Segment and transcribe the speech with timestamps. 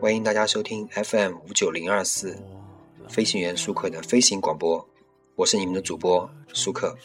[0.00, 2.34] 欢迎大家收听 FM 五九零二四
[3.06, 4.88] 飞行员舒克的飞行广播，
[5.34, 6.96] 我是你们的主播舒克。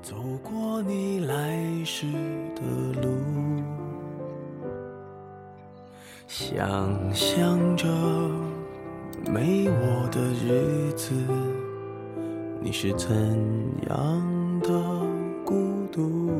[0.00, 2.06] 走过你来时
[2.54, 2.62] 的
[3.02, 3.10] 路，
[6.28, 7.88] 想象着
[9.28, 11.12] 没我的日子，
[12.60, 13.10] 你是怎
[13.90, 14.70] 样的
[15.44, 16.30] 孤独？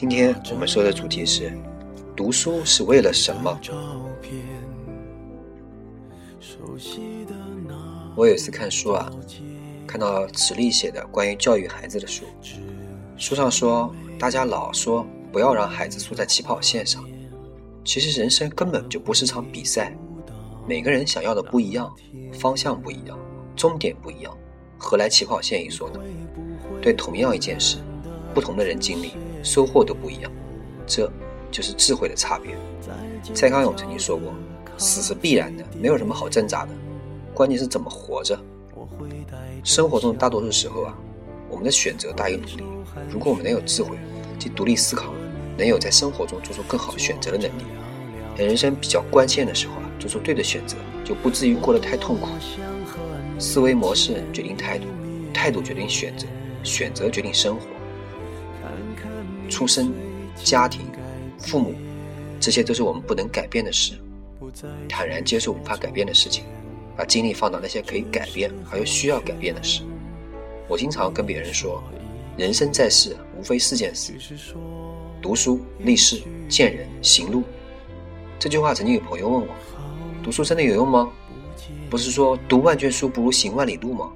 [0.00, 1.52] 今天我们说的主题是：
[2.16, 3.60] 读书是为了什么？
[8.16, 9.12] 我有一次看书啊。
[9.86, 12.24] 看到池莉写的关于教育孩子的书，
[13.18, 17.04] 书上说，大家老说不要让孩子输在起跑线上，
[17.84, 19.94] 其实人生根本就不是场比赛，
[20.66, 21.94] 每个人想要的不一样，
[22.32, 23.18] 方向不一样，
[23.54, 24.34] 终点不一样，
[24.78, 26.00] 何来起跑线一说呢？
[26.80, 27.76] 对同样一件事，
[28.32, 29.12] 不同的人经历，
[29.42, 30.30] 收获都不一样，
[30.86, 31.10] 这
[31.50, 32.54] 就是智慧的差别。
[33.34, 34.32] 蔡康永曾经说过，
[34.78, 36.72] 死是必然的，没有什么好挣扎的，
[37.34, 38.38] 关键是怎么活着。
[39.62, 40.96] 生活中大多数时候啊，
[41.48, 42.64] 我们的选择大于努力。
[43.10, 43.96] 如果我们能有智慧，
[44.38, 45.12] 即独立思考，
[45.56, 47.64] 能有在生活中做出更好选择的能力，
[48.36, 52.28] 在人生比较关键的时候啊，做出对的选择，就不至于过得太痛苦。
[53.38, 54.86] 思维模式决定态度，
[55.32, 56.26] 态度决定选择，
[56.62, 57.62] 选择决定生活。
[59.50, 59.92] 出生、
[60.42, 60.80] 家庭、
[61.38, 61.74] 父母，
[62.40, 63.92] 这些都是我们不能改变的事。
[64.88, 66.44] 坦然接受无法改变的事情。
[66.96, 69.80] 把精力放到那些可以改变还有需要改变的事。
[70.68, 71.82] 我经常跟别人说，
[72.36, 74.12] 人生在世无非四件事：
[75.22, 77.42] 读书、立事、见人、行路。
[78.38, 79.48] 这句话曾经有朋友问我，
[80.22, 81.10] 读书真的有用吗？
[81.88, 84.12] 不是说读万卷书不如行万里路吗？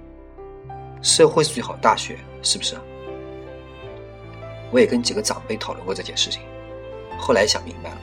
[1.01, 2.77] 社会是最好大学，是不是？
[4.75, 6.43] 我也跟几个长辈讨论过这件事情，
[7.17, 7.99] 后来想明白了，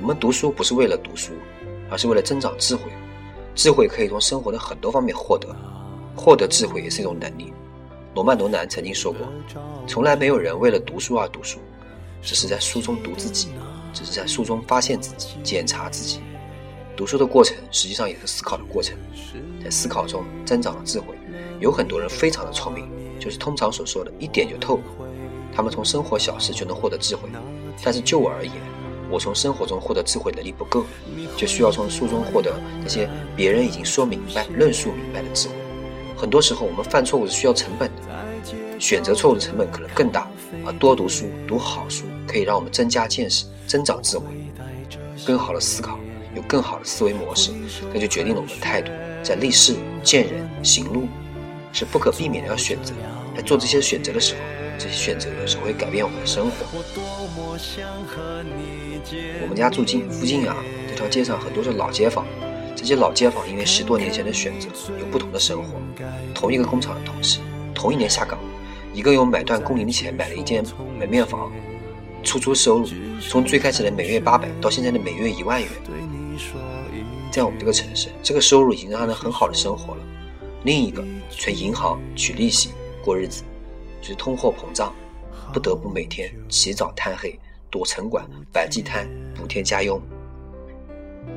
[0.00, 1.32] 我们读书不是为了读书，
[1.88, 2.90] 而是为了增长智慧。
[3.54, 5.54] 智慧可以从生活的很多方面获得，
[6.16, 7.52] 获得智慧也是一种能力。
[8.16, 9.20] 罗曼·罗兰曾经说过
[9.86, 11.60] ：“从来没有人为了读书而读书，
[12.20, 13.50] 只是在书中读自己，
[13.92, 16.18] 只是在书中发现自己、检查自己。
[16.96, 18.98] 读书的过程实际上也是思考的过程，
[19.62, 21.14] 在思考中增长了智慧。
[21.60, 22.90] 有很多人非常的聪明，
[23.20, 24.80] 就是通常所说的一点就透，
[25.54, 27.28] 他们从生活小事就能获得智慧。
[27.84, 28.52] 但是就我而言，
[29.10, 30.84] 我从生活中获得智慧能力不够，
[31.36, 32.52] 就需要从书中获得
[32.82, 35.54] 那些别人已经说明白、论述明白的智慧。
[36.16, 38.02] 很多时候，我们犯错误是需要成本的，
[38.78, 40.30] 选择错误的成本可能更大。
[40.64, 44.26] 而多读书、读好书，可以让我们增加见识、增长智慧，
[45.26, 45.98] 更好的思考，
[46.36, 47.50] 有更好的思维模式，
[47.92, 48.92] 那就决定了我们的态度。
[49.24, 49.74] 在立事、
[50.04, 51.08] 见人、行路，
[51.72, 52.92] 是不可避免的要选择。
[53.34, 54.40] 在做这些选择的时候，
[54.82, 56.66] 这些选择有时会改变我们的生活。
[59.40, 60.56] 我们家住近附近啊，
[60.88, 62.26] 这条街上很多是老街坊。
[62.74, 64.66] 这些老街坊因为十多年前的选择，
[64.98, 65.80] 有不同的生活。
[66.34, 67.38] 同一个工厂的同事，
[67.72, 68.36] 同一年下岗，
[68.92, 70.64] 一个用买断工龄的钱买了一间
[70.98, 71.52] 门面房，
[72.24, 72.88] 出租收入
[73.20, 75.70] 从最开始的每月八百，到现在的每月一万元。
[77.30, 80.00] 在我们这个城市，这个收入已经让他能很好的生活了。
[80.64, 82.70] 另一个存银行取利息
[83.04, 83.44] 过日子，
[84.02, 84.94] 就是通货膨胀，
[85.54, 87.34] 不得不每天起早贪黑。
[87.70, 89.98] 躲城管、摆地摊、补贴家用，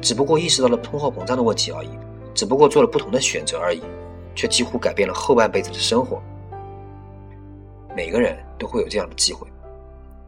[0.01, 1.89] 只不过意识到了通货膨胀的问题而已，
[2.33, 3.81] 只不过做了不同的选择而已，
[4.35, 6.21] 却几乎改变了后半辈子的生活。
[7.95, 9.47] 每个人都会有这样的机会，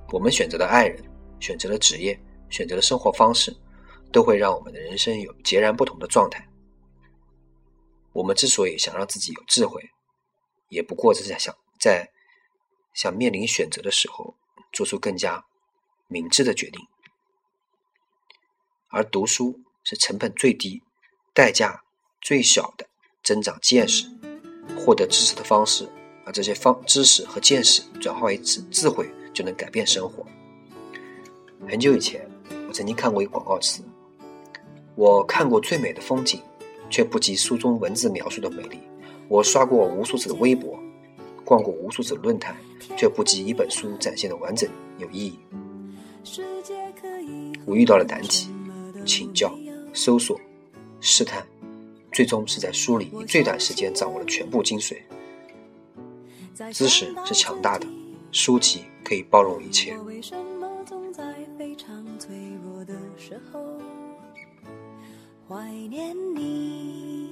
[0.09, 1.03] 我们选择的爱人、
[1.41, 2.17] 选择的职业、
[2.49, 3.53] 选择的生活方式，
[4.09, 6.47] 都会让我们的人生有截然不同的状态。
[8.13, 9.83] 我们之所以想让自己有智慧，
[10.69, 12.09] 也不过是在想在
[12.97, 14.33] 想面临选择的时候，
[14.73, 15.45] 做出更加。
[16.09, 16.87] 明智的决定，
[18.87, 20.81] 而读书是成本最低、
[21.33, 21.83] 代价
[22.21, 22.87] 最小的
[23.21, 24.09] 增长见识、
[24.77, 25.87] 获得知识的方式。
[26.23, 30.25] 把这些方知识和见识转化为智智慧，就能改变生活。
[31.69, 32.29] 很久以前，
[32.67, 33.83] 我曾经看过一个广告词
[34.95, 36.41] ：“我看过最美的风景，
[36.89, 38.79] 却不及书中文字描述的美丽；
[39.29, 40.77] 我刷过无数次的微博，
[41.47, 42.53] 逛过无数次论坛，
[42.97, 45.39] 却不及一本书展现的完整有意义。”
[47.65, 48.49] 我遇到了难题，
[49.05, 49.57] 请教、
[49.93, 50.37] 搜索、
[50.99, 51.47] 试探，
[52.11, 54.97] 最终是在书里以最短时间掌握了全部精髓。
[56.73, 57.87] 知识是强大的，
[58.33, 59.97] 书籍可以包容一切。
[65.47, 67.29] 怀念你，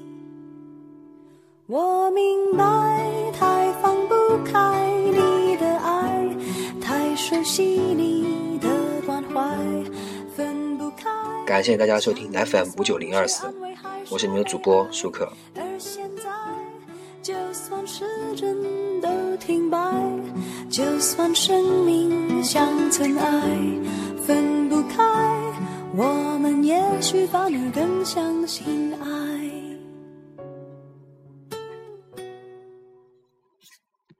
[1.67, 3.04] 我明白，
[11.45, 13.45] 感谢大家收听 FM 五九零二四，
[14.09, 15.31] 我是你们的主播舒克。
[15.53, 16.23] 而现在，
[17.21, 18.03] 就算时
[18.35, 18.57] 针
[18.99, 19.07] 都
[19.37, 19.77] 停摆，
[20.71, 23.41] 就算生命像尘埃，
[24.25, 25.03] 分不开，
[25.95, 29.34] 我们也许反而更相信爱。